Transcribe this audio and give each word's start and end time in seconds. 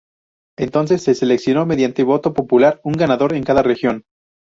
Entonces 0.57 1.03
se 1.03 1.13
seleccionó, 1.13 1.67
mediante 1.67 2.01
voto 2.03 2.33
popular, 2.33 2.81
un 2.83 2.93
ganador 2.93 3.33
en 3.33 3.43
cada 3.43 3.61
región. 3.61 4.05